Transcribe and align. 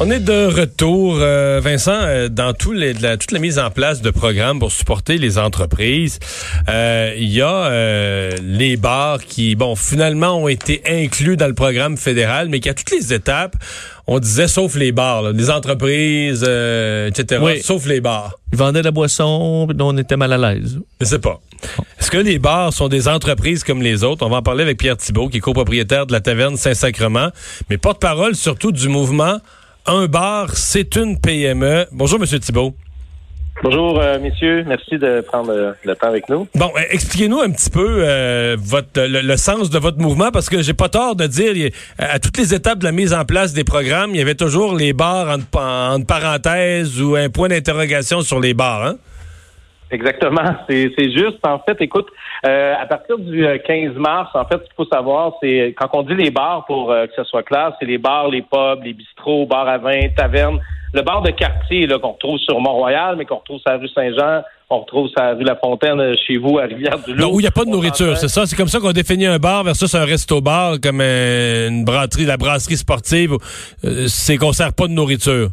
On 0.00 0.12
est 0.12 0.20
de 0.20 0.46
retour, 0.46 1.18
euh, 1.20 1.60
Vincent, 1.60 1.90
euh, 1.92 2.28
dans 2.28 2.52
tout 2.54 2.70
les, 2.70 2.92
la, 2.92 3.16
toute 3.16 3.32
la 3.32 3.40
mise 3.40 3.58
en 3.58 3.68
place 3.72 4.00
de 4.00 4.10
programmes 4.10 4.60
pour 4.60 4.70
supporter 4.70 5.18
les 5.18 5.38
entreprises. 5.38 6.20
Euh, 6.68 7.14
Il 7.16 7.28
y 7.32 7.42
a 7.42 8.30
les 8.40 8.76
bars 8.76 9.18
qui, 9.24 9.56
bon, 9.56 9.74
finalement 9.74 10.38
ont 10.40 10.46
été 10.46 10.82
inclus 10.88 11.36
dans 11.36 11.48
le 11.48 11.54
programme 11.54 11.96
fédéral, 11.96 12.48
mais 12.48 12.60
qui 12.60 12.68
à 12.68 12.74
toutes 12.74 12.92
les 12.92 13.12
étapes, 13.12 13.56
on 14.06 14.20
disait 14.20 14.46
sauf 14.46 14.76
les 14.76 14.92
bars, 14.92 15.22
là, 15.22 15.32
les 15.32 15.50
entreprises, 15.50 16.44
etc., 16.44 17.40
Oui. 17.42 17.60
sauf 17.60 17.84
les 17.86 18.00
bars. 18.00 18.38
Ils 18.52 18.58
vendaient 18.58 18.80
de 18.80 18.84
la 18.84 18.92
boisson, 18.92 19.66
puis 19.68 19.76
on 19.80 19.96
était 19.96 20.16
mal 20.16 20.32
à 20.32 20.38
l'aise. 20.38 20.78
Je 21.00 21.06
sais 21.06 21.18
pas. 21.18 21.40
Est-ce 21.98 22.10
que 22.12 22.18
les 22.18 22.38
bars 22.38 22.72
sont 22.72 22.88
des 22.88 23.08
entreprises 23.08 23.64
comme 23.64 23.82
les 23.82 24.04
autres? 24.04 24.24
On 24.24 24.30
va 24.30 24.36
en 24.36 24.42
parler 24.42 24.62
avec 24.62 24.78
Pierre 24.78 24.96
Thibault, 24.96 25.28
qui 25.28 25.38
est 25.38 25.40
copropriétaire 25.40 26.06
de 26.06 26.12
la 26.12 26.20
taverne 26.20 26.56
Saint-Sacrement, 26.56 27.30
mais 27.68 27.78
porte-parole 27.78 28.36
surtout 28.36 28.70
du 28.70 28.88
mouvement 28.88 29.38
Un 29.86 30.06
bar, 30.06 30.50
c'est 30.54 30.96
une 30.96 31.18
PME. 31.18 31.86
Bonjour, 31.92 32.18
Monsieur 32.20 32.38
Thibault. 32.38 32.74
Bonjour, 33.62 33.98
euh, 33.98 34.20
messieurs. 34.20 34.62
Merci 34.68 34.98
de 34.98 35.20
prendre 35.22 35.50
euh, 35.50 35.72
le 35.82 35.96
temps 35.96 36.06
avec 36.06 36.28
nous. 36.28 36.46
Bon, 36.54 36.70
euh, 36.76 36.80
expliquez-nous 36.90 37.40
un 37.40 37.50
petit 37.50 37.70
peu 37.70 38.02
euh, 38.04 38.56
votre 38.60 39.00
le, 39.00 39.20
le 39.20 39.36
sens 39.36 39.68
de 39.70 39.78
votre 39.80 39.98
mouvement, 39.98 40.30
parce 40.30 40.48
que 40.48 40.62
j'ai 40.62 40.74
pas 40.74 40.88
tort 40.88 41.16
de 41.16 41.26
dire, 41.26 41.70
a- 41.98 42.04
à 42.12 42.18
toutes 42.20 42.36
les 42.38 42.54
étapes 42.54 42.78
de 42.78 42.84
la 42.84 42.92
mise 42.92 43.12
en 43.12 43.24
place 43.24 43.54
des 43.54 43.64
programmes, 43.64 44.10
il 44.12 44.18
y 44.18 44.20
avait 44.20 44.36
toujours 44.36 44.76
les 44.76 44.92
bars 44.92 45.28
entre, 45.36 45.58
entre 45.60 46.06
parenthèses 46.06 47.00
ou 47.00 47.16
un 47.16 47.30
point 47.30 47.48
d'interrogation 47.48 48.20
sur 48.20 48.38
les 48.38 48.54
bars. 48.54 48.84
Hein? 48.86 48.96
Exactement. 49.90 50.56
C'est 50.68 51.10
juste. 51.10 51.38
En 51.42 51.58
fait, 51.60 51.80
écoute, 51.80 52.08
euh, 52.46 52.74
à 52.78 52.86
partir 52.86 53.18
du 53.18 53.46
euh, 53.46 53.58
15 53.58 53.94
mars, 53.94 54.30
en 54.34 54.44
fait, 54.44 54.56
ce 54.56 54.64
qu'il 54.64 54.74
faut 54.76 54.84
savoir, 54.86 55.34
c'est 55.42 55.74
quand 55.78 55.88
on 55.94 56.02
dit 56.02 56.14
les 56.14 56.30
bars, 56.30 56.64
pour 56.66 56.90
euh, 56.90 57.06
que 57.06 57.12
ce 57.16 57.24
soit 57.24 57.42
clair, 57.42 57.72
c'est 57.80 57.86
les 57.86 57.98
bars, 57.98 58.28
les 58.28 58.42
pubs, 58.42 58.82
les 58.84 58.92
bistrots, 58.92 59.46
bars 59.46 59.68
à 59.68 59.78
vin, 59.78 60.08
tavernes. 60.16 60.60
Le 60.94 61.02
bar 61.02 61.20
de 61.20 61.30
quartier 61.30 61.86
qu'on 61.86 62.12
retrouve 62.12 62.38
sur 62.38 62.58
Mont-Royal, 62.60 63.16
mais 63.16 63.26
qu'on 63.26 63.36
retrouve 63.36 63.60
sur 63.60 63.70
la 63.70 63.76
rue 63.76 63.88
Saint-Jean, 63.88 64.42
on 64.70 64.80
retrouve 64.80 65.08
sur 65.08 65.20
la 65.20 65.34
rue 65.34 65.44
La 65.44 65.56
Fontaine 65.56 66.00
euh, 66.00 66.14
chez 66.26 66.38
vous, 66.38 66.58
à 66.58 66.64
Rivière-du-Loup. 66.64 67.34
Où 67.34 67.40
il 67.40 67.42
n'y 67.42 67.48
a 67.48 67.50
pas 67.50 67.64
de 67.64 67.70
nourriture, 67.70 68.16
c'est 68.16 68.28
ça? 68.28 68.46
C'est 68.46 68.56
comme 68.56 68.68
ça 68.68 68.80
qu'on 68.80 68.92
définit 68.92 69.26
un 69.26 69.38
bar 69.38 69.64
versus 69.64 69.94
un 69.94 70.04
resto-bar, 70.04 70.80
comme 70.82 71.00
euh, 71.02 71.68
une 71.68 71.84
brasserie, 71.84 72.24
la 72.24 72.36
brasserie 72.38 72.76
sportive. 72.76 73.36
Euh, 73.84 74.06
c'est 74.08 74.36
qu'on 74.38 74.52
sert 74.52 74.72
pas 74.72 74.86
de 74.86 74.92
nourriture. 74.92 75.50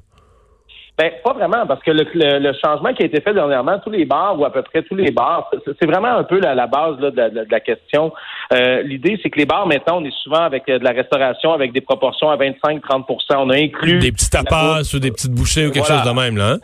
Ben, 0.98 1.12
pas 1.26 1.34
vraiment, 1.34 1.66
parce 1.68 1.84
que 1.84 1.92
le, 1.92 2.06
le- 2.14 2.40
le 2.40 2.54
changement 2.64 2.94
qui 2.94 3.04
a 3.04 3.06
été 3.08 3.20
fait 3.20 3.34
dernièrement, 3.34 3.78
tous 3.80 3.90
les 3.90 4.06
bars, 4.06 4.40
ou 4.40 4.46
à 4.46 4.50
peu 4.54 4.62
près 4.62 4.82
tous 4.82 4.96
les 4.96 5.12
bars, 5.12 5.52
c'est 5.66 5.86
vraiment 5.86 6.08
un 6.16 6.24
peu 6.24 6.40
la, 6.40 6.56
la 6.56 6.68
base 6.68 6.98
là, 7.02 7.12
de, 7.12 7.18
la, 7.18 7.30
de 7.30 7.46
la 7.52 7.60
question. 7.60 8.14
Euh, 8.54 8.82
L'idée, 8.84 9.20
c'est 9.22 9.30
que 9.30 9.38
les 9.38 9.46
bars, 9.46 9.68
maintenant, 9.68 9.98
on 10.02 10.06
est 10.06 10.16
souvent 10.23 10.40
avec 10.44 10.70
euh, 10.70 10.80
de 10.80 10.86
la 10.86 10.92
restauration 10.92 11.52
avec 11.52 11.73
des 11.73 11.82
proportions 11.82 12.30
à 12.30 12.38
25-30 12.38 13.04
On 13.36 13.50
a 13.50 13.56
inclus... 13.58 14.00
Des 14.00 14.14
petits 14.14 14.30
tapas 14.30 14.84
ou 14.94 15.00
des 15.00 15.12
petites 15.12 15.34
bouchées 15.34 15.68
ou 15.68 15.72
quelque 15.72 15.86
Voilà. 15.86 16.04
chose 16.04 16.14
de 16.14 16.18
même, 16.18 16.38
là. 16.38 16.52
hein? 16.54 16.58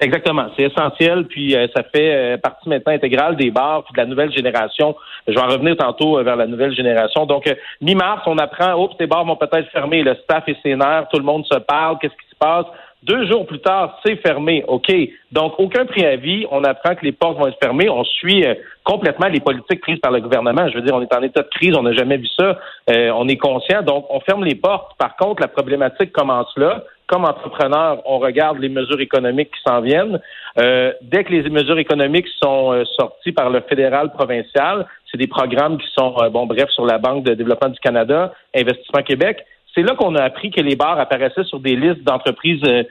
Exactement, 0.00 0.46
c'est 0.56 0.64
essentiel, 0.64 1.24
puis 1.26 1.54
euh, 1.56 1.66
ça 1.74 1.84
fait 1.84 2.14
euh, 2.14 2.36
partie 2.36 2.68
maintenant 2.68 2.92
intégrale 2.92 3.36
des 3.36 3.50
bars, 3.52 3.84
puis 3.84 3.92
de 3.94 3.98
la 3.98 4.06
nouvelle 4.06 4.32
génération. 4.32 4.94
Je 5.28 5.32
vais 5.32 5.40
en 5.40 5.46
revenir 5.46 5.76
tantôt 5.76 6.18
euh, 6.18 6.22
vers 6.24 6.36
la 6.36 6.46
nouvelle 6.46 6.74
génération. 6.74 7.24
Donc, 7.26 7.44
mi-mars, 7.80 8.22
on 8.26 8.36
apprend, 8.38 8.74
oups, 8.74 8.94
ces 8.98 9.06
bars 9.06 9.24
vont 9.24 9.36
peut-être 9.36 9.70
fermer, 9.70 10.02
le 10.02 10.16
staff 10.24 10.42
est 10.48 10.60
sénère, 10.62 11.06
tout 11.10 11.18
le 11.18 11.24
monde 11.24 11.46
se 11.46 11.58
parle, 11.60 11.96
qu'est-ce 12.00 12.12
qui 12.12 12.28
se 12.28 12.36
passe? 12.38 12.66
Deux 13.04 13.26
jours 13.26 13.46
plus 13.46 13.58
tard, 13.58 14.00
c'est 14.04 14.16
fermé, 14.16 14.64
OK? 14.66 14.90
Donc, 15.30 15.54
aucun 15.58 15.84
préavis, 15.84 16.46
on 16.50 16.64
apprend 16.64 16.94
que 16.94 17.04
les 17.04 17.12
portes 17.12 17.36
vont 17.36 17.46
être 17.48 17.58
fermées, 17.62 17.90
on 17.90 18.02
suit 18.02 18.46
euh, 18.46 18.54
complètement 18.82 19.28
les 19.28 19.40
politiques 19.40 19.82
prises 19.82 19.98
par 19.98 20.10
le 20.10 20.20
gouvernement. 20.20 20.66
Je 20.70 20.76
veux 20.76 20.80
dire, 20.80 20.94
on 20.94 21.02
est 21.02 21.14
en 21.14 21.22
état 21.22 21.42
de 21.42 21.48
crise, 21.48 21.76
on 21.76 21.82
n'a 21.82 21.92
jamais 21.92 22.16
vu 22.16 22.26
ça, 22.38 22.58
Euh, 22.90 23.10
on 23.14 23.28
est 23.28 23.36
conscient, 23.36 23.82
donc 23.82 24.06
on 24.10 24.20
ferme 24.20 24.44
les 24.44 24.54
portes. 24.54 24.92
Par 24.98 25.16
contre, 25.16 25.40
la 25.42 25.48
problématique 25.48 26.12
commence 26.12 26.52
là 26.56 26.84
comme 27.06 27.24
entrepreneur, 27.24 28.00
on 28.06 28.18
regarde 28.18 28.58
les 28.58 28.68
mesures 28.68 29.00
économiques 29.00 29.50
qui 29.50 29.60
s'en 29.66 29.80
viennent. 29.80 30.20
Euh, 30.58 30.92
dès 31.02 31.24
que 31.24 31.32
les 31.32 31.48
mesures 31.50 31.78
économiques 31.78 32.28
sont 32.42 32.72
euh, 32.72 32.84
sorties 32.98 33.32
par 33.32 33.50
le 33.50 33.60
fédéral 33.68 34.12
provincial, 34.12 34.86
c'est 35.10 35.18
des 35.18 35.26
programmes 35.26 35.78
qui 35.78 35.86
sont, 35.96 36.14
euh, 36.18 36.30
bon, 36.30 36.46
bref, 36.46 36.70
sur 36.70 36.86
la 36.86 36.98
Banque 36.98 37.24
de 37.24 37.34
développement 37.34 37.68
du 37.68 37.78
Canada, 37.80 38.32
Investissement 38.54 39.02
Québec. 39.02 39.44
C'est 39.74 39.82
là 39.82 39.94
qu'on 39.94 40.14
a 40.14 40.22
appris 40.22 40.50
que 40.50 40.60
les 40.60 40.76
bars 40.76 40.98
apparaissaient 40.98 41.44
sur 41.44 41.60
des 41.60 41.76
listes 41.76 42.02
d'entreprises 42.02 42.62
euh, 42.66 42.84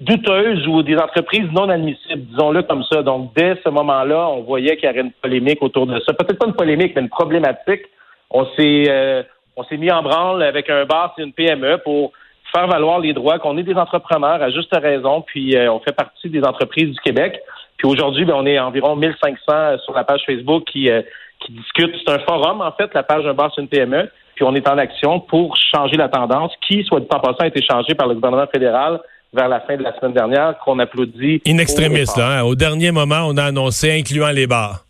douteuses 0.00 0.66
ou 0.66 0.82
des 0.82 0.96
entreprises 0.96 1.50
non 1.52 1.68
admissibles, 1.68 2.22
disons-le 2.26 2.62
comme 2.62 2.84
ça. 2.84 3.02
Donc, 3.02 3.32
dès 3.34 3.56
ce 3.64 3.68
moment-là, 3.70 4.28
on 4.28 4.42
voyait 4.42 4.76
qu'il 4.76 4.84
y 4.84 4.88
avait 4.88 5.00
une 5.00 5.12
polémique 5.12 5.62
autour 5.62 5.86
de 5.86 6.00
ça. 6.00 6.12
Peut-être 6.12 6.38
pas 6.38 6.46
une 6.46 6.54
polémique, 6.54 6.92
mais 6.94 7.02
une 7.02 7.08
problématique. 7.08 7.82
On 8.30 8.46
s'est 8.56 8.84
euh, 8.88 9.22
on 9.56 9.64
s'est 9.64 9.76
mis 9.76 9.90
en 9.90 10.02
branle 10.02 10.42
avec 10.42 10.68
un 10.68 10.84
bar, 10.84 11.12
c'est 11.16 11.22
une 11.22 11.32
PME, 11.32 11.78
pour 11.78 12.12
faire 12.52 12.66
valoir 12.66 12.98
les 12.98 13.12
droits, 13.12 13.38
qu'on 13.38 13.56
est 13.56 13.62
des 13.62 13.74
entrepreneurs 13.74 14.42
à 14.42 14.50
juste 14.50 14.74
raison, 14.74 15.22
puis 15.22 15.56
euh, 15.56 15.72
on 15.72 15.80
fait 15.80 15.92
partie 15.92 16.28
des 16.28 16.42
entreprises 16.42 16.90
du 16.90 17.00
Québec. 17.00 17.40
Puis 17.76 17.88
aujourd'hui, 17.88 18.24
ben, 18.24 18.34
on 18.36 18.46
est 18.46 18.58
environ 18.58 18.96
1500 18.96 19.78
sur 19.84 19.94
la 19.94 20.04
page 20.04 20.22
Facebook 20.26 20.64
qui, 20.64 20.90
euh, 20.90 21.02
qui 21.40 21.52
discutent. 21.52 21.94
C'est 22.04 22.12
un 22.12 22.18
forum, 22.20 22.60
en 22.60 22.72
fait, 22.72 22.92
la 22.94 23.02
page 23.02 23.26
Un 23.26 23.34
bar, 23.34 23.52
c'est 23.54 23.60
une 23.60 23.68
PME. 23.68 24.08
Puis 24.34 24.44
on 24.44 24.54
est 24.54 24.68
en 24.68 24.78
action 24.78 25.20
pour 25.20 25.56
changer 25.56 25.96
la 25.96 26.08
tendance 26.08 26.52
qui, 26.66 26.82
soit 26.84 27.00
dit 27.00 27.06
en 27.10 27.20
passant, 27.20 27.40
a 27.40 27.46
été 27.46 27.62
changée 27.62 27.94
par 27.94 28.08
le 28.08 28.14
gouvernement 28.14 28.46
fédéral 28.52 29.00
vers 29.32 29.48
la 29.48 29.60
fin 29.60 29.76
de 29.76 29.82
la 29.82 29.96
semaine 29.98 30.12
dernière, 30.12 30.58
qu'on 30.64 30.78
applaudit. 30.78 31.42
In 31.46 31.58
extremis, 31.58 32.04
là. 32.16 32.38
hein? 32.38 32.42
Au 32.44 32.54
dernier 32.54 32.92
moment, 32.92 33.22
on 33.26 33.36
a 33.36 33.44
annoncé, 33.44 33.90
incluant 33.98 34.30
les 34.30 34.46
bars. 34.46 34.80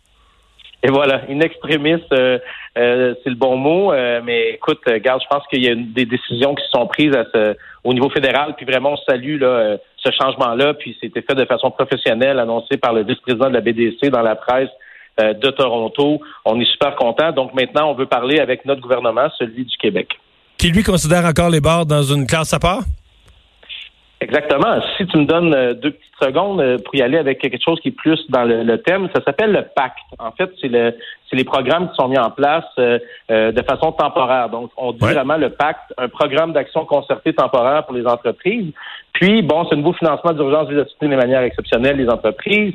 Et 0.83 0.89
voilà, 0.89 1.21
une 1.29 1.41
extrémiste, 1.41 2.13
euh, 2.13 2.37
euh, 2.77 3.15
c'est 3.23 3.31
le 3.31 3.35
bon 3.35 3.55
mot. 3.57 3.91
euh, 3.91 4.21
mais 4.23 4.51
écoute, 4.51 4.81
euh, 4.87 4.99
garde, 4.99 5.19
je 5.23 5.27
pense 5.35 5.43
qu'il 5.47 5.63
y 5.63 5.67
a 5.67 5.71
une- 5.71 5.91
des 5.93 6.05
décisions 6.05 6.53
qui 6.53 6.63
sont 6.71 6.85
prises 6.85 7.15
à 7.15 7.25
ce- 7.33 7.55
au 7.83 7.91
niveau 7.93 8.09
fédéral, 8.11 8.53
puis 8.55 8.67
vraiment 8.67 8.91
on 8.93 8.97
salue 8.97 9.39
là, 9.41 9.47
euh, 9.47 9.77
ce 9.97 10.11
changement-là, 10.11 10.75
puis 10.75 10.95
c'était 11.01 11.23
fait 11.23 11.33
de 11.33 11.45
façon 11.45 11.71
professionnelle, 11.71 12.37
annoncé 12.39 12.77
par 12.77 12.93
le 12.93 13.03
vice-président 13.03 13.47
de 13.49 13.53
la 13.55 13.61
BDC 13.61 14.09
dans 14.11 14.21
la 14.21 14.35
presse 14.35 14.69
de 15.17 15.49
Toronto. 15.51 16.19
On 16.43 16.59
est 16.59 16.71
super 16.71 16.95
content. 16.95 17.31
Donc 17.31 17.53
maintenant, 17.53 17.89
on 17.89 17.93
veut 17.93 18.05
parler 18.05 18.39
avec 18.39 18.65
notre 18.65 18.81
gouvernement, 18.81 19.27
celui 19.37 19.65
du 19.65 19.77
Québec. 19.77 20.09
Qui, 20.57 20.71
lui, 20.71 20.83
considère 20.83 21.25
encore 21.25 21.49
les 21.49 21.61
bars 21.61 21.85
dans 21.85 22.03
une 22.03 22.25
classe 22.25 22.53
à 22.53 22.59
part? 22.59 22.83
Exactement. 24.21 24.81
Si 24.97 25.05
tu 25.07 25.17
me 25.17 25.25
donnes 25.25 25.53
euh, 25.53 25.73
deux 25.73 25.91
petites 25.91 26.19
secondes 26.21 26.61
euh, 26.61 26.77
pour 26.83 26.95
y 26.95 27.01
aller 27.01 27.17
avec 27.17 27.39
quelque 27.39 27.61
chose 27.63 27.79
qui 27.81 27.89
est 27.89 27.95
plus 27.95 28.19
dans 28.29 28.43
le, 28.43 28.63
le 28.63 28.81
thème, 28.81 29.09
ça 29.13 29.21
s'appelle 29.23 29.51
le 29.51 29.63
pacte. 29.75 29.97
En 30.17 30.31
fait, 30.31 30.49
c'est 30.61 30.69
le 30.69 30.95
c'est 31.29 31.35
les 31.35 31.43
programmes 31.43 31.89
qui 31.89 31.95
sont 31.95 32.07
mis 32.07 32.17
en 32.17 32.31
place 32.31 32.63
euh, 32.79 32.97
euh, 33.29 33.51
de 33.51 33.61
façon 33.63 33.91
temporaire. 33.91 34.49
Donc, 34.49 34.71
on 34.77 34.93
dit 34.93 35.03
Ouais. 35.03 35.13
vraiment 35.13 35.37
le 35.37 35.49
pacte, 35.49 35.93
un 35.97 36.07
programme 36.07 36.53
d'action 36.53 36.85
concertée 36.85 37.33
temporaire 37.33 37.85
pour 37.85 37.95
les 37.95 38.05
entreprises. 38.07 38.71
Puis, 39.13 39.41
bon, 39.41 39.65
c'est 39.65 39.75
un 39.75 39.79
nouveau 39.79 39.93
financement 39.93 40.31
d'urgence 40.33 40.69
vise 40.69 40.79
à 40.79 40.85
soutenir 40.85 41.17
de 41.17 41.21
manière 41.21 41.41
exceptionnelle 41.41 41.97
les 41.97 42.09
entreprises. 42.09 42.73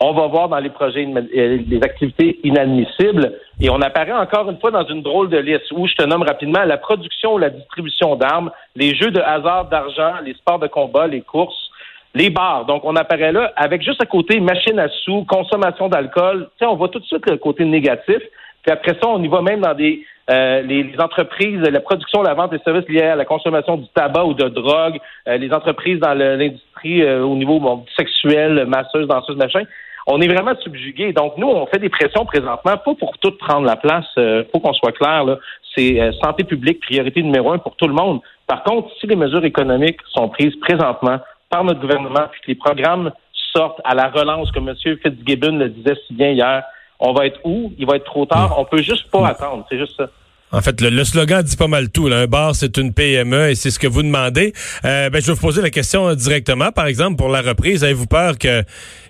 On 0.00 0.12
va 0.12 0.26
voir 0.26 0.48
dans 0.48 0.58
les 0.58 0.70
projets 0.70 1.04
inma- 1.04 1.28
euh, 1.36 1.58
des 1.66 1.80
activités 1.82 2.40
inadmissibles 2.42 3.32
et 3.60 3.70
on 3.70 3.80
apparaît 3.80 4.12
encore 4.12 4.50
une 4.50 4.58
fois 4.58 4.70
dans 4.70 4.84
une 4.86 5.02
drôle 5.02 5.28
de 5.28 5.38
liste 5.38 5.70
où 5.72 5.86
je 5.86 5.94
te 5.94 6.04
nomme 6.04 6.22
rapidement 6.22 6.64
la 6.64 6.78
production 6.78 7.34
ou 7.34 7.38
la 7.38 7.50
distribution 7.50 8.16
d'armes, 8.16 8.50
les 8.74 8.94
jeux 8.94 9.12
de 9.12 9.20
hasard 9.20 9.66
d'argent, 9.66 10.14
les 10.24 10.34
sports 10.34 10.58
de 10.58 10.66
combat, 10.66 11.06
les 11.06 11.20
courses, 11.20 11.70
les 12.14 12.28
bars. 12.28 12.64
Donc 12.66 12.84
on 12.84 12.96
apparaît 12.96 13.32
là 13.32 13.52
avec 13.56 13.82
juste 13.82 14.02
à 14.02 14.06
côté 14.06 14.40
machine 14.40 14.78
à 14.78 14.88
sous, 14.88 15.24
consommation 15.24 15.88
d'alcool. 15.88 16.48
Tu 16.58 16.64
sais, 16.64 16.66
on 16.66 16.76
voit 16.76 16.88
tout 16.88 17.00
de 17.00 17.04
suite 17.04 17.28
le 17.30 17.36
côté 17.36 17.64
négatif. 17.64 18.18
Puis 18.62 18.72
après 18.72 18.94
ça, 19.00 19.08
on 19.08 19.22
y 19.22 19.28
va 19.28 19.42
même 19.42 19.60
dans 19.60 19.74
des 19.74 20.04
euh, 20.30 20.62
les, 20.62 20.82
les 20.82 21.00
entreprises, 21.00 21.60
la 21.60 21.80
production, 21.80 22.22
la 22.22 22.34
vente 22.34 22.50
des 22.50 22.58
services 22.58 22.88
liés 22.88 23.02
à 23.02 23.16
la 23.16 23.24
consommation 23.24 23.76
du 23.76 23.86
tabac 23.94 24.24
ou 24.24 24.34
de 24.34 24.48
drogue, 24.48 24.98
euh, 25.28 25.36
les 25.36 25.52
entreprises 25.52 26.00
dans 26.00 26.14
l'industrie 26.14 27.02
euh, 27.02 27.24
au 27.24 27.36
niveau 27.36 27.60
bon, 27.60 27.84
sexuel, 27.96 28.64
masseuse, 28.66 29.06
danseuse, 29.06 29.36
machin. 29.36 29.64
On 30.06 30.20
est 30.20 30.28
vraiment 30.28 30.54
subjugué. 30.62 31.12
Donc, 31.12 31.38
nous, 31.38 31.48
on 31.48 31.66
fait 31.66 31.78
des 31.78 31.88
pressions 31.88 32.26
présentement, 32.26 32.76
pas 32.76 32.94
pour 32.94 33.16
tout 33.18 33.32
prendre 33.32 33.66
la 33.66 33.76
place. 33.76 34.06
Euh, 34.18 34.44
faut 34.52 34.60
qu'on 34.60 34.74
soit 34.74 34.92
clair. 34.92 35.24
là. 35.24 35.38
C'est 35.74 36.00
euh, 36.00 36.12
santé 36.22 36.44
publique, 36.44 36.80
priorité 36.80 37.22
numéro 37.22 37.52
un 37.52 37.58
pour 37.58 37.76
tout 37.76 37.88
le 37.88 37.94
monde. 37.94 38.20
Par 38.46 38.62
contre, 38.64 38.90
si 39.00 39.06
les 39.06 39.16
mesures 39.16 39.44
économiques 39.44 40.00
sont 40.10 40.28
prises 40.28 40.54
présentement 40.56 41.20
par 41.48 41.64
notre 41.64 41.80
gouvernement, 41.80 42.26
puis 42.30 42.40
que 42.42 42.46
les 42.48 42.54
programmes 42.54 43.12
sortent 43.54 43.80
à 43.84 43.94
la 43.94 44.08
relance, 44.08 44.50
comme 44.52 44.68
M. 44.68 44.76
Fitzgibbon 45.02 45.56
le 45.56 45.68
disait 45.70 45.96
si 46.06 46.12
bien 46.14 46.30
hier, 46.30 46.64
on 47.00 47.12
va 47.12 47.26
être 47.26 47.40
où? 47.44 47.72
Il 47.78 47.86
va 47.86 47.96
être 47.96 48.04
trop 48.04 48.26
tard. 48.26 48.54
On 48.58 48.64
peut 48.64 48.82
juste 48.82 49.10
pas 49.10 49.28
attendre. 49.28 49.64
C'est 49.70 49.78
juste 49.78 49.96
ça. 49.96 50.08
En 50.54 50.60
fait, 50.62 50.80
le, 50.80 51.04
slogan 51.04 51.42
dit 51.42 51.56
pas 51.56 51.66
mal 51.66 51.90
tout. 51.90 52.08
Là. 52.08 52.18
Un 52.18 52.26
bar, 52.26 52.54
c'est 52.54 52.76
une 52.76 52.92
PME 52.92 53.50
et 53.50 53.54
c'est 53.56 53.72
ce 53.72 53.80
que 53.80 53.88
vous 53.88 54.04
demandez. 54.04 54.52
Euh, 54.84 55.10
ben, 55.10 55.20
je 55.20 55.26
vais 55.26 55.32
vous 55.32 55.40
poser 55.40 55.60
la 55.60 55.70
question 55.70 56.08
euh, 56.08 56.14
directement. 56.14 56.70
Par 56.70 56.86
exemple, 56.86 57.16
pour 57.16 57.28
la 57.28 57.42
reprise, 57.42 57.82
avez-vous 57.82 58.06
peur 58.06 58.38
que... 58.38 58.62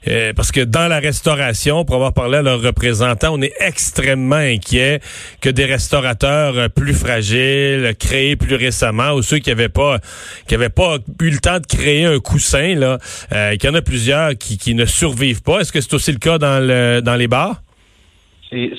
euh, 0.08 0.32
parce 0.32 0.52
que 0.52 0.60
dans 0.60 0.88
la 0.88 1.00
restauration, 1.00 1.84
pour 1.84 1.96
avoir 1.96 2.14
parlé 2.14 2.38
à 2.38 2.42
leurs 2.42 2.62
représentants, 2.62 3.34
on 3.34 3.42
est 3.42 3.52
extrêmement 3.60 4.36
inquiet 4.36 5.00
que 5.42 5.50
des 5.50 5.66
restaurateurs 5.66 6.56
euh, 6.56 6.68
plus 6.68 6.94
fragiles, 6.94 7.94
créés 7.98 8.36
plus 8.36 8.54
récemment, 8.54 9.12
ou 9.12 9.20
ceux 9.20 9.38
qui 9.38 9.50
avaient 9.50 9.68
pas 9.68 9.98
qui 10.48 10.54
avaient 10.54 10.70
pas 10.70 10.96
eu 11.20 11.28
le 11.30 11.38
temps 11.38 11.60
de 11.60 11.66
créer 11.66 12.06
un 12.06 12.20
coussin, 12.20 12.74
là, 12.74 12.98
euh, 13.32 13.56
qu'il 13.56 13.68
y 13.68 13.72
en 13.72 13.76
a 13.76 13.82
plusieurs 13.82 14.30
qui, 14.38 14.56
qui 14.56 14.74
ne 14.74 14.86
survivent 14.86 15.42
pas. 15.42 15.60
Est-ce 15.60 15.72
que 15.72 15.82
c'est 15.82 15.92
aussi 15.92 16.12
le 16.12 16.18
cas 16.18 16.38
dans, 16.38 16.66
le, 16.66 17.00
dans 17.02 17.16
les 17.16 17.28
bars? 17.28 17.63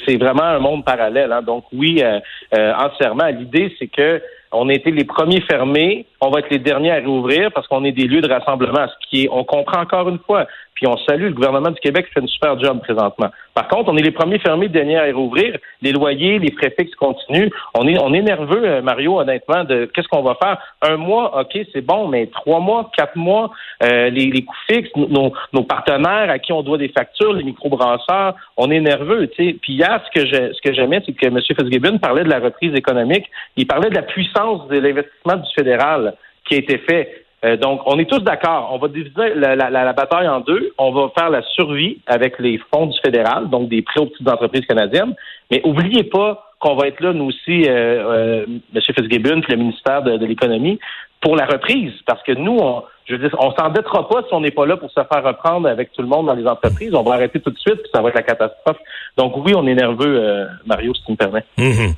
C'est 0.05 0.17
vraiment 0.17 0.43
un 0.43 0.59
monde 0.59 0.83
parallèle. 0.85 1.31
hein. 1.31 1.41
Donc 1.41 1.65
oui, 1.73 2.01
euh, 2.03 2.19
euh, 2.57 2.73
entièrement. 2.77 3.27
L'idée, 3.27 3.73
c'est 3.79 3.87
que 3.87 4.21
on 4.51 4.69
a 4.69 4.73
les 4.73 5.03
premiers 5.03 5.41
fermés, 5.41 6.05
on 6.21 6.29
va 6.29 6.39
être 6.39 6.49
les 6.49 6.59
derniers 6.59 6.91
à 6.91 6.95
réouvrir 6.95 7.51
parce 7.53 7.67
qu'on 7.67 7.83
est 7.83 7.91
des 7.91 8.07
lieux 8.07 8.21
de 8.21 8.31
rassemblement. 8.31 8.87
Ce 8.87 9.09
qui 9.09 9.23
est, 9.23 9.29
on 9.31 9.43
comprend 9.43 9.81
encore 9.81 10.09
une 10.09 10.19
fois. 10.19 10.47
Puis 10.75 10.87
on 10.87 10.97
salue 10.97 11.27
le 11.27 11.31
gouvernement 11.31 11.71
du 11.71 11.79
Québec 11.79 12.05
qui 12.07 12.11
fait 12.13 12.19
une 12.19 12.27
super 12.27 12.59
job 12.59 12.81
présentement. 12.81 13.29
Par 13.53 13.69
contre, 13.69 13.89
on 13.89 13.95
est 13.95 14.01
les 14.01 14.11
premiers 14.11 14.39
fermés, 14.39 14.65
les 14.65 14.73
derniers 14.73 14.97
à 14.97 15.03
réouvrir. 15.03 15.57
Les 15.81 15.93
loyers, 15.93 16.37
les 16.37 16.51
frais 16.51 16.73
fixes 16.77 16.95
continuent. 16.95 17.49
On 17.73 17.87
est, 17.87 17.97
on 17.97 18.13
est 18.13 18.21
nerveux, 18.21 18.65
euh, 18.65 18.81
Mario, 18.81 19.17
honnêtement, 19.17 19.63
de 19.63 19.85
qu'est-ce 19.85 20.09
qu'on 20.09 20.21
va 20.21 20.35
faire? 20.35 20.57
Un 20.81 20.97
mois, 20.97 21.39
ok, 21.39 21.57
c'est 21.71 21.81
bon, 21.81 22.09
mais 22.09 22.27
trois 22.27 22.59
mois, 22.59 22.91
quatre 22.95 23.15
mois, 23.15 23.51
euh, 23.83 24.09
les, 24.09 24.25
les 24.25 24.43
coûts 24.43 24.53
fixes, 24.69 24.91
nos, 24.97 25.63
partenaires 25.63 26.29
à 26.29 26.39
qui 26.39 26.51
on 26.51 26.61
doit 26.61 26.77
des 26.77 26.89
factures, 26.89 27.31
les 27.31 27.43
microbrasseurs, 27.43 28.35
on 28.57 28.69
est 28.69 28.81
nerveux, 28.81 29.27
tu. 29.27 29.53
Puis 29.61 29.73
hier, 29.73 30.01
ce 30.05 30.19
que 30.19 30.27
je, 30.27 30.53
ce 30.53 30.61
que 30.61 30.73
j'aimais, 30.73 31.01
c'est 31.05 31.13
que 31.13 31.25
M. 31.25 31.39
Fitzgibbon 31.39 31.99
parlait 31.99 32.25
de 32.25 32.29
la 32.29 32.39
reprise 32.39 32.75
économique. 32.75 33.25
Il 33.55 33.65
parlait 33.65 33.89
de 33.89 33.95
la 33.95 34.01
puissance 34.01 34.67
de 34.67 34.77
l'investissement 34.77 35.37
du 35.37 35.49
fédéral 35.55 36.14
qui 36.45 36.55
a 36.55 36.57
été 36.57 36.77
fait. 36.77 37.25
Euh, 37.43 37.57
donc, 37.57 37.81
on 37.85 37.99
est 37.99 38.09
tous 38.09 38.19
d'accord. 38.19 38.69
On 38.71 38.77
va 38.79 38.87
diviser 38.87 39.35
la, 39.35 39.55
la- 39.55 39.93
bataille 39.93 40.27
en 40.27 40.39
deux. 40.39 40.73
On 40.77 40.91
va 40.91 41.11
faire 41.17 41.29
la 41.29 41.41
survie 41.43 41.99
avec 42.07 42.39
les 42.39 42.59
fonds 42.73 42.87
du 42.87 42.97
fédéral, 43.03 43.49
donc 43.49 43.69
des 43.69 43.81
prêts 43.81 43.99
aux 43.99 44.07
petites 44.07 44.27
entreprises 44.27 44.65
canadiennes. 44.65 45.13
Mais 45.51 45.61
oubliez 45.63 46.03
pas 46.03 46.51
qu'on 46.59 46.75
va 46.75 46.87
être 46.87 47.01
là, 47.01 47.13
nous 47.13 47.25
aussi, 47.25 47.65
euh, 47.67 48.43
euh, 48.43 48.45
M. 48.73 48.81
Fitzgibbon, 48.81 49.41
le 49.47 49.55
ministère 49.57 50.01
de, 50.01 50.25
l'Économie, 50.25 50.79
pour 51.21 51.35
la 51.35 51.45
reprise. 51.45 51.93
Parce 52.07 52.23
que 52.23 52.31
nous, 52.31 52.57
on, 52.59 52.83
je 53.05 53.15
veux 53.15 53.27
dire, 53.27 53.37
on 53.39 53.51
s'endettera 53.51 54.07
pas 54.09 54.23
si 54.27 54.33
on 54.33 54.39
n'est 54.39 54.51
pas 54.51 54.65
là 54.65 54.77
pour 54.77 54.89
se 54.89 55.01
faire 55.03 55.23
reprendre 55.23 55.67
avec 55.69 55.91
tout 55.91 56.01
le 56.01 56.07
monde 56.07 56.25
dans 56.27 56.33
les 56.33 56.47
entreprises. 56.47 56.95
On 56.95 57.03
va 57.03 57.15
arrêter 57.15 57.39
tout 57.41 57.51
de 57.51 57.59
suite, 57.59 57.75
puis 57.81 57.91
ça 57.93 58.01
va 58.01 58.09
être 58.09 58.15
la 58.15 58.23
catastrophe. 58.23 58.77
Donc 59.17 59.37
oui, 59.45 59.53
on 59.55 59.67
est 59.67 59.75
nerveux, 59.75 60.47
Mario, 60.65 60.93
si 60.95 61.03
tu 61.03 61.11
me 61.11 61.17
permets. 61.17 61.43
Mhm. 61.57 61.93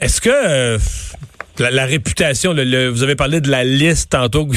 Est-ce 0.00 0.20
que 0.20 0.76
la, 1.60 1.70
la 1.70 1.84
réputation, 1.86 2.52
le, 2.52 2.64
le- 2.64 2.88
vous 2.88 3.02
avez 3.02 3.16
parlé 3.16 3.40
de 3.40 3.50
la 3.50 3.64
liste 3.64 4.10
tantôt, 4.10 4.48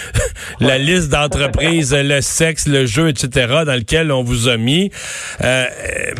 la 0.60 0.78
liste 0.78 1.08
d'entreprises, 1.08 1.94
le 1.94 2.20
sexe, 2.20 2.66
le 2.66 2.86
jeu, 2.86 3.08
etc., 3.08 3.28
dans 3.66 3.76
lequel 3.76 4.10
on 4.12 4.22
vous 4.22 4.48
a 4.48 4.56
mis. 4.56 4.90
Euh, 5.42 5.66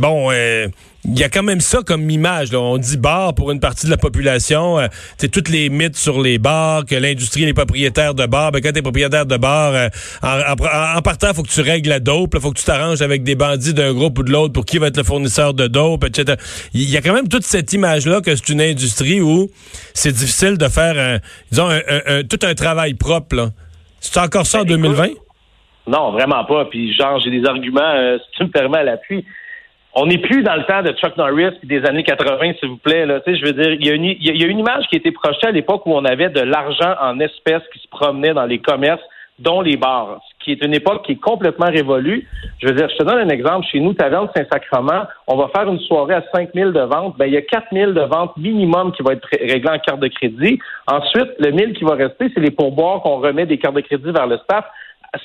bon, 0.01 0.31
euh, 0.31 0.69
il 1.05 1.19
y 1.19 1.25
a 1.25 1.29
quand 1.29 1.43
même 1.43 1.61
ça 1.61 1.79
comme 1.85 2.09
image. 2.11 2.53
Là. 2.53 2.61
On 2.61 2.77
dit 2.77 2.97
bar 2.99 3.35
pour 3.35 3.51
une 3.51 3.61
partie 3.61 3.87
de 3.87 3.91
la 3.91 3.97
population. 3.97 4.79
Euh, 4.79 4.87
c'est 5.17 5.31
toutes 5.31 5.49
les 5.49 5.71
mythes 5.71 5.97
sur 5.97 6.21
les 6.21 6.39
bars, 6.39 6.85
que 6.85 6.95
l'industrie 6.95 7.45
est 7.45 7.55
propriétaire 7.55 8.15
de 8.15 8.27
bars. 8.27 8.53
Ben, 8.53 8.61
quand 8.61 8.73
t'es 8.73 8.83
propriétaire 8.83 9.25
de 9.27 9.37
bar, 9.37 9.73
euh, 9.75 9.89
en, 10.23 10.41
en, 10.53 10.99
en 10.99 11.03
partant, 11.03 11.33
faut 11.33 11.43
que 11.43 11.49
tu 11.49 11.63
règles 11.63 11.89
la 11.89 12.01
dope. 12.01 12.33
Il 12.35 12.41
faut 12.41 12.51
que 12.53 12.59
tu 12.59 12.65
t'arranges 12.65 13.01
avec 13.03 13.23
des 13.23 13.35
bandits 13.35 13.73
d'un 13.73 13.95
groupe 13.95 14.19
ou 14.19 14.23
de 14.23 14.31
l'autre 14.31 14.53
pour 14.53 14.65
qui 14.67 14.79
va 14.79 14.89
être 14.89 14.97
le 14.99 15.03
fournisseur 15.03 15.55
de 15.55 15.67
dope, 15.67 16.05
etc. 16.05 16.37
Il 16.75 16.91
y 16.91 16.97
a 16.97 17.01
quand 17.01 17.15
même 17.15 17.29
toute 17.29 17.45
cette 17.45 17.73
image-là 17.73 18.21
que 18.21 18.37
c'est 18.37 18.49
une 18.51 18.61
industrie 18.61 19.21
où 19.21 19.51
c'est 19.95 20.13
difficile 20.13 20.59
de 20.59 20.69
faire, 20.69 20.99
un, 20.99 21.19
disons, 21.51 21.69
un, 21.69 22.23
tout 22.25 22.39
un 22.43 22.55
travail 22.55 22.95
propre. 22.95 23.37
là. 23.37 23.49
C'est 24.01 24.19
encore 24.19 24.47
ça 24.47 24.61
en 24.61 24.65
Ben, 24.65 24.79
écoute, 24.79 24.97
2020? 24.97 25.09
Non, 25.87 26.13
vraiment 26.13 26.45
pas. 26.45 26.67
Puis 26.67 26.95
genre, 26.95 27.21
j'ai 27.25 27.31
des 27.31 27.45
arguments, 27.47 27.81
euh, 27.81 28.19
si 28.19 28.39
tu 28.39 28.45
me 28.45 28.51
permets, 28.51 28.79
à 28.79 28.83
l'appui. 28.85 29.25
On 29.95 30.07
n'est 30.07 30.19
plus 30.19 30.43
dans 30.43 30.55
le 30.55 30.63
temps 30.65 30.83
de 30.83 30.93
Chuck 30.93 31.17
Norris 31.17 31.59
des 31.65 31.85
années 31.85 32.05
80, 32.05 32.53
s'il 32.61 32.69
vous 32.69 32.77
plaît. 32.77 33.07
Là. 33.07 33.21
Je 33.27 33.45
veux 33.45 33.53
dire, 33.53 33.73
il 33.73 33.85
y, 33.85 33.91
a 33.91 34.47
une, 34.47 34.59
image 34.59 34.87
qui 34.89 34.95
a 34.97 34.99
été 34.99 35.11
projetée 35.11 35.49
à 35.49 35.51
l'époque 35.51 35.85
où 35.85 35.93
on 35.93 36.05
avait 36.05 36.29
de 36.29 36.41
l'argent 36.41 36.95
en 37.01 37.19
espèces 37.19 37.63
qui 37.73 37.81
se 37.81 37.89
promenait 37.89 38.33
dans 38.33 38.47
les 38.47 38.61
commerces, 38.61 39.03
dont 39.41 39.63
les 39.63 39.77
bars, 39.77 40.21
ce 40.29 40.45
qui 40.45 40.53
est 40.53 40.65
une 40.65 40.75
époque 40.75 41.05
qui 41.07 41.13
est 41.13 41.21
complètement 41.21 41.67
révolue. 41.67 42.29
Je 42.61 42.69
veux 42.69 42.75
dire, 42.75 42.89
je 42.89 42.99
te 42.99 43.03
donne 43.03 43.19
un 43.19 43.29
exemple. 43.31 43.67
Chez 43.67 43.81
nous, 43.81 43.95
Taverne 43.95 44.29
Saint-Sacrement, 44.37 45.05
on 45.27 45.37
va 45.37 45.49
faire 45.49 45.67
une 45.67 45.81
soirée 45.81 46.15
à 46.15 46.25
5 46.35 46.51
000 46.55 46.71
de 46.71 46.81
ventes. 46.81 47.17
Ben, 47.19 47.27
il 47.27 47.33
y 47.33 47.39
a 47.39 47.43
4 47.43 47.69
000 47.73 47.93
de 47.93 48.03
ventes 48.03 48.37
minimum 48.37 48.93
qui 48.93 49.03
va 49.03 49.15
être 49.15 49.27
ré- 49.33 49.51
réglé 49.51 49.71
en 49.71 49.79
carte 49.79 50.01
de 50.01 50.09
crédit. 50.09 50.61
Ensuite, 50.87 51.31
le 51.39 51.51
1000 51.51 51.73
qui 51.73 51.85
va 51.85 51.95
rester, 51.95 52.31
c'est 52.33 52.41
les 52.41 52.51
pourboires 52.53 53.01
qu'on 53.01 53.17
remet 53.17 53.47
des 53.47 53.59
cartes 53.59 53.75
de 53.75 53.81
crédit 53.81 54.13
vers 54.13 54.27
le 54.29 54.39
staff. 54.39 54.67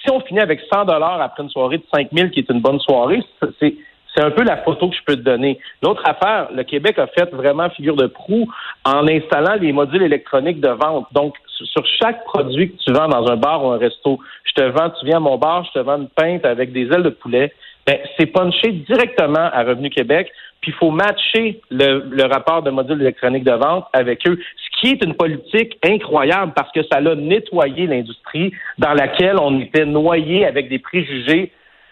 Si 0.02 0.10
on 0.10 0.22
finit 0.22 0.40
avec 0.40 0.62
100 0.74 0.86
dollars 0.86 1.22
après 1.22 1.44
une 1.44 1.50
soirée 1.50 1.78
de 1.78 1.86
5 1.94 2.08
000 2.12 2.30
qui 2.30 2.40
est 2.40 2.50
une 2.50 2.62
bonne 2.62 2.80
soirée, 2.80 3.22
c'est 3.60 3.76
c'est 4.16 4.24
un 4.24 4.32
peu 4.32 4.44
la 4.44 4.58
photo 4.58 4.90
que 4.90 4.96
je 4.96 5.04
peux 5.06 5.16
te 5.16 5.22
donner. 5.22 5.60
L'autre 5.84 6.02
affaire, 6.06 6.48
le 6.56 6.64
Québec 6.64 6.98
a 7.00 7.08
fait 7.08 7.30
vraiment 7.32 7.70
figure 7.70 7.96
de 7.96 8.08
proue 8.08 8.48
en 8.86 9.08
installant 9.08 9.56
les 9.60 9.74
modules 9.74 10.04
électroniques 10.04 10.62
de 10.62 10.70
vente. 10.70 11.08
Donc, 11.12 11.36
sur- 11.48 11.86
chaque 12.02 12.24
produit 12.26 12.72
que 12.72 12.78
tu 12.78 12.92
vends 12.94 13.08
dans 13.08 13.28
un 13.30 13.36
bar 13.36 13.64
ou 13.64 13.70
un 13.72 13.78
resto, 13.78 14.20
je 14.46 14.54
te 14.54 14.62
vends, 14.70 14.90
tu 14.92 15.06
viens 15.06 15.18
à 15.18 15.20
mon 15.20 15.38
bar, 15.38 15.66
je 15.66 15.80
te 15.80 15.84
vends 15.84 15.98
une 15.98 16.08
pinte 16.10 16.46
avec 16.46 16.72
des 16.72 16.84
ailes 16.94 17.04
de 17.04 17.10
poulet. 17.10 17.52
Ben, 17.86 17.98
c'est 18.18 18.26
punché 18.28 18.72
directement 18.72 19.50
à 19.54 19.64
Revenu 19.64 19.90
Québec, 19.90 20.32
puis 20.60 20.72
il 20.72 20.76
faut 20.76 20.90
matcher 20.92 21.62
le, 21.70 22.06
le 22.10 22.24
rapport 22.24 22.64
de 22.64 22.72
modules 22.72 23.02
électroniques 23.02 23.44
de 23.44 23.52
vente 23.52 23.86
avec 23.94 24.28
eux, 24.28 24.40
ce 24.40 24.80
qui 24.80 24.94
est 24.94 25.04
une 25.04 25.14
politique 25.14 25.78
incroyable 25.86 26.54
parce 26.56 26.72
que 26.72 26.82
ça 26.92 27.00
l'a 27.00 27.16
nettoyé 27.16 27.86
l'industrie 27.86 28.52
dans 28.80 28.94
laquelle 28.94 29.38
on 29.40 29.60
était 29.60 29.86
noyé 29.86 30.46
avec 30.46 30.68
des 30.70 30.80
préjugés 30.80 31.52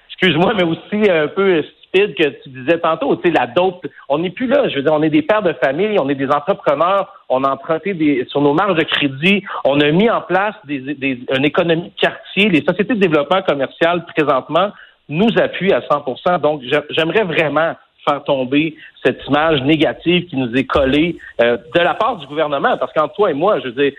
excuse-moi, 0.10 0.54
mais 0.56 0.64
aussi 0.64 1.10
un 1.12 1.28
peu 1.28 1.64
que 1.94 2.30
tu 2.44 2.50
disais 2.50 2.80
tantôt, 2.80 3.16
tu 3.16 3.28
sais, 3.30 3.34
la 3.38 3.48
dope, 3.48 3.86
on 4.10 4.18
n'est 4.18 4.32
plus 4.32 4.48
là. 4.48 4.68
Je 4.68 4.76
veux 4.76 4.82
dire, 4.82 4.94
on 4.94 5.04
est 5.04 5.10
des 5.10 5.22
pères 5.22 5.44
de 5.44 5.54
famille, 5.64 5.98
on 6.00 6.10
est 6.10 6.16
des 6.16 6.30
entrepreneurs, 6.30 7.14
on 7.30 7.44
a 7.44 7.52
emprunté 7.52 7.94
des, 7.94 8.26
sur 8.30 8.42
nos 8.42 8.54
marges 8.54 8.76
de 8.76 8.84
crédit, 8.84 9.44
on 9.64 9.80
a 9.80 9.92
mis 9.92 10.10
en 10.10 10.22
place 10.22 10.56
des, 10.66 10.80
des, 10.80 11.20
une 11.38 11.46
économie 11.46 11.90
de 11.96 12.00
quartier. 12.02 12.50
Les 12.50 12.64
sociétés 12.64 12.96
de 12.96 13.00
développement 13.00 13.42
commercial, 13.44 14.06
présentement, 14.06 14.72
nous 15.08 15.30
appuient 15.38 15.74
à 15.74 15.82
100% 15.82 16.40
Donc, 16.42 16.62
j'a- 16.64 16.84
j'aimerais 16.90 17.24
vraiment 17.24 17.76
faire 18.08 18.24
tomber 18.24 18.76
cette 19.06 19.20
image 19.28 19.62
négative 19.64 20.26
qui 20.28 20.36
nous 20.38 20.54
est 20.56 20.66
collée 20.66 21.18
euh, 21.42 21.58
de 21.76 21.80
la 21.80 21.94
part 21.94 22.18
du 22.18 22.28
gouvernement. 22.28 22.78
Parce 22.78 22.94
qu'entre 22.94 23.14
toi 23.16 23.32
et 23.32 23.34
moi, 23.34 23.60
je 23.60 23.70
veux 23.70 23.84
dire, 23.84 23.92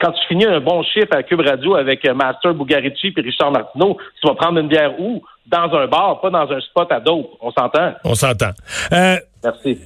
quand 0.00 0.12
tu 0.12 0.20
finis 0.28 0.44
un 0.46 0.60
bon 0.60 0.82
chiffre 0.82 1.12
à 1.12 1.22
Cube 1.22 1.40
Radio 1.40 1.74
avec 1.76 2.04
euh, 2.04 2.14
Master 2.14 2.54
Bugarici 2.54 3.12
et 3.16 3.20
Richard 3.20 3.52
Martineau, 3.52 3.96
tu 4.20 4.28
vas 4.28 4.34
prendre 4.34 4.58
une 4.58 4.68
bière 4.68 4.92
où? 5.00 5.22
Dans 5.46 5.68
un 5.74 5.88
bar, 5.88 6.20
pas 6.20 6.30
dans 6.30 6.48
un 6.52 6.60
spot 6.60 6.92
à 6.92 7.00
dope. 7.00 7.26
On 7.40 7.50
s'entend? 7.50 7.94
On 8.04 8.14
s'entend. 8.14 8.50
Euh, 8.92 9.16
Merci. 9.42 9.78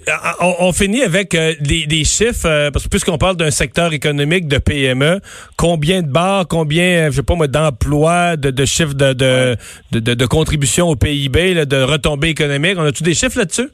on, 0.43 0.53
on 0.61 0.73
finit 0.73 1.03
avec 1.03 1.35
euh, 1.35 1.55
des, 1.61 1.87
des 1.87 2.05
chiffres, 2.05 2.44
euh, 2.47 2.70
parce 2.70 2.85
que 2.85 2.91
puisqu'on 2.91 3.17
parle 3.17 3.37
d'un 3.37 3.51
secteur 3.51 3.94
économique 3.94 4.46
de 4.46 4.58
PME, 4.58 5.20
combien 5.56 6.03
de 6.03 6.08
bars, 6.08 6.44
combien, 6.51 7.06
je 7.06 7.13
sais 7.17 7.22
pas 7.22 7.34
moi, 7.34 7.46
d'emplois, 7.46 8.37
de, 8.37 8.51
de 8.51 8.65
chiffres 8.67 8.93
de, 8.93 9.15
de, 9.15 9.56
de, 9.93 10.01
de- 10.01 10.13
de 10.15 10.27
contribution 10.27 10.89
au 10.89 10.96
PIB, 10.96 11.55
là, 11.55 11.65
de 11.65 11.81
retombées 11.82 12.29
économiques, 12.31 12.75
on 12.77 12.84
a-tu 12.84 13.03
des 13.03 13.15
chiffres 13.15 13.39
là-dessus? 13.39 13.70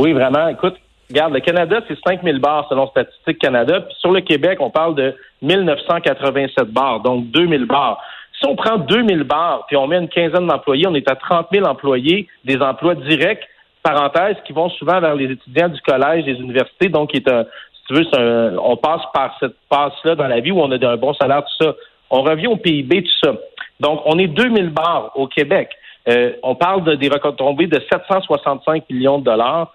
Oui, 0.00 0.12
vraiment. 0.14 0.48
Écoute, 0.48 0.76
regarde, 1.10 1.34
le 1.34 1.40
Canada, 1.40 1.80
c'est 1.86 1.98
5000 2.06 2.38
bars 2.38 2.66
selon 2.70 2.86
Statistique 2.88 3.38
Canada. 3.38 3.82
Puis 3.82 3.94
sur 3.98 4.10
le 4.12 4.22
Québec, 4.22 4.56
on 4.62 4.70
parle 4.70 4.94
de 4.94 5.14
1987 5.42 6.68
bars, 6.70 7.00
donc 7.00 7.26
2000 7.30 7.66
bars. 7.66 8.00
Si 8.40 8.48
on 8.48 8.56
prend 8.56 8.78
2000 8.78 9.24
bars 9.24 9.66
puis 9.68 9.76
on 9.76 9.86
met 9.86 9.98
une 9.98 10.08
quinzaine 10.08 10.46
d'employés, 10.46 10.86
on 10.88 10.94
est 10.94 11.10
à 11.10 11.16
30 11.16 11.48
000 11.52 11.66
employés, 11.66 12.26
des 12.46 12.56
emplois 12.62 12.94
directs, 12.94 13.46
parenthèse, 13.82 14.36
qui 14.46 14.54
vont 14.54 14.70
souvent 14.70 15.00
vers 15.00 15.14
les 15.14 15.26
étudiants 15.32 15.68
du 15.68 15.80
collège, 15.82 16.24
des 16.24 16.32
universités. 16.40 16.88
Donc, 16.88 17.14
est 17.14 17.28
si 17.28 17.84
tu 17.86 17.94
veux, 17.94 18.06
un- 18.18 18.56
on 18.56 18.76
passe 18.78 19.02
par 19.12 19.36
cette 19.38 19.56
passe-là 19.68 20.14
dans 20.14 20.28
la 20.28 20.40
vie 20.40 20.50
où 20.52 20.60
on 20.62 20.70
a 20.70 20.86
un 20.88 20.96
bon 20.96 21.12
salaire, 21.12 21.42
tout 21.44 21.64
ça. 21.66 21.74
On 22.08 22.22
revient 22.22 22.46
au 22.46 22.56
PIB, 22.56 23.02
tout 23.02 23.18
ça. 23.22 23.34
Donc, 23.80 24.00
on 24.06 24.18
est 24.18 24.28
2000 24.28 24.70
bars 24.70 25.10
au 25.14 25.26
Québec. 25.26 25.68
Euh, 26.08 26.32
on 26.42 26.54
parle 26.54 26.84
de, 26.84 26.94
des 26.94 27.08
retombées 27.08 27.66
de 27.66 27.78
765 27.92 28.84
millions 28.88 29.18
de 29.18 29.24
dollars. 29.24 29.70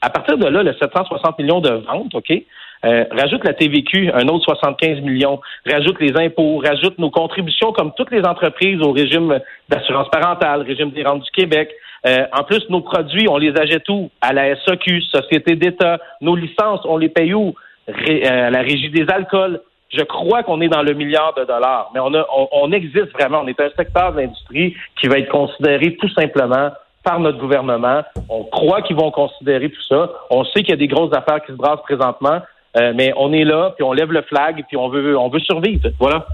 À 0.00 0.10
partir 0.10 0.38
de 0.38 0.46
là, 0.46 0.62
le 0.62 0.72
760 0.74 1.38
millions 1.38 1.60
de 1.60 1.70
ventes, 1.70 2.14
OK? 2.14 2.32
Euh, 2.84 3.04
rajoute 3.10 3.44
la 3.44 3.52
TVQ, 3.52 4.10
un 4.14 4.26
autre 4.28 4.44
75 4.44 5.00
millions. 5.02 5.40
Rajoute 5.66 6.00
les 6.00 6.16
impôts, 6.16 6.58
rajoute 6.64 6.98
nos 6.98 7.10
contributions 7.10 7.72
comme 7.72 7.92
toutes 7.94 8.10
les 8.10 8.24
entreprises 8.24 8.80
au 8.80 8.92
régime 8.92 9.38
d'assurance 9.68 10.08
parentale, 10.08 10.62
régime 10.62 10.90
des 10.90 11.02
rentes 11.02 11.22
du 11.22 11.30
Québec. 11.30 11.70
Euh, 12.06 12.24
en 12.32 12.42
plus, 12.44 12.64
nos 12.70 12.80
produits, 12.80 13.26
on 13.28 13.36
les 13.36 13.52
achète 13.58 13.86
où? 13.90 14.10
À 14.22 14.32
la 14.32 14.56
SAQ, 14.64 15.02
Société 15.02 15.56
d'État. 15.56 15.98
Nos 16.22 16.34
licences, 16.36 16.80
on 16.84 16.96
les 16.96 17.10
paye 17.10 17.34
où? 17.34 17.54
Ré- 17.86 18.22
euh, 18.24 18.46
à 18.46 18.50
la 18.50 18.60
Régie 18.60 18.88
des 18.88 19.06
alcools. 19.10 19.60
Je 19.92 20.02
crois 20.04 20.42
qu'on 20.44 20.60
est 20.60 20.68
dans 20.68 20.82
le 20.82 20.94
milliard 20.94 21.34
de 21.34 21.44
dollars, 21.44 21.90
mais 21.92 22.00
on, 22.00 22.14
a, 22.14 22.24
on, 22.34 22.48
on 22.52 22.72
existe 22.72 23.10
vraiment. 23.12 23.40
On 23.44 23.48
est 23.48 23.60
un 23.60 23.70
secteur 23.76 24.12
de 24.12 24.20
l'industrie 24.20 24.74
qui 24.98 25.08
va 25.08 25.18
être 25.18 25.28
considéré 25.30 25.96
tout 25.96 26.08
simplement 26.10 26.70
par 27.02 27.20
notre 27.20 27.38
gouvernement. 27.38 28.02
On 28.28 28.44
croit 28.44 28.82
qu'ils 28.82 28.96
vont 28.96 29.10
considérer 29.10 29.70
tout 29.70 29.82
ça. 29.88 30.10
On 30.30 30.44
sait 30.44 30.60
qu'il 30.62 30.70
y 30.70 30.72
a 30.72 30.76
des 30.76 30.88
grosses 30.88 31.14
affaires 31.14 31.40
qui 31.44 31.52
se 31.52 31.56
brassent 31.56 31.82
présentement, 31.82 32.40
euh, 32.76 32.92
mais 32.94 33.12
on 33.16 33.32
est 33.32 33.44
là, 33.44 33.72
puis 33.76 33.84
on 33.84 33.92
lève 33.92 34.12
le 34.12 34.22
flag, 34.22 34.64
puis 34.68 34.76
on 34.76 34.88
veut, 34.88 35.16
on 35.18 35.28
veut 35.28 35.40
survivre. 35.40 35.88
Voilà. 35.98 36.26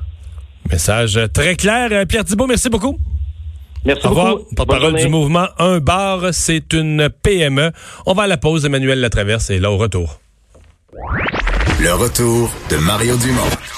Message 0.71 1.19
très 1.33 1.55
clair. 1.55 1.89
Euh, 1.93 2.05
Pierre 2.05 2.25
Thibault, 2.25 2.47
merci 2.47 2.69
beaucoup. 2.69 2.97
Merci 3.85 4.05
Au 4.07 4.11
revoir. 4.11 4.37
beaucoup. 4.37 4.55
Porte-parole 4.57 4.93
Bonne 4.93 5.01
du 5.01 5.09
mouvement 5.09 5.47
Un 5.59 5.79
bar, 5.79 6.21
c'est 6.33 6.73
une 6.73 7.09
PME. 7.23 7.71
On 8.07 8.15
va 8.15 8.25
à 8.25 8.27
la 8.27 8.37
pause. 8.37 8.67
Emmanuel 8.67 9.01
Latraverse 9.01 9.51
est 9.51 9.61
là 9.61 9.71
au 9.71 9.77
retour. 9.77 10.19
Le 11.79 11.93
retour 11.93 12.51
de 12.71 12.77
Mario 12.85 13.17
Dumont. 13.19 13.77